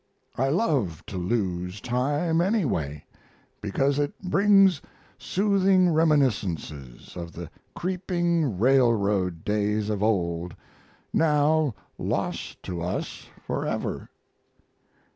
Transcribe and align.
I 0.35 0.49
love 0.49 1.03
to 1.05 1.17
lose 1.19 1.79
time 1.79 2.41
anyway 2.41 3.05
because 3.61 3.99
it 3.99 4.19
brings 4.19 4.81
soothing 5.19 5.93
reminiscences 5.93 7.15
of 7.15 7.33
the 7.33 7.51
creeping 7.75 8.57
railroad 8.57 9.45
days 9.45 9.91
of 9.91 10.01
old, 10.01 10.55
now 11.13 11.75
lost 11.99 12.63
to 12.63 12.81
us 12.81 13.27
forever. 13.45 14.09